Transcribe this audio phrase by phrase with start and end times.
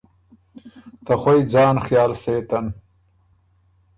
[1.05, 2.65] ته خوئ ځان خیال سېتن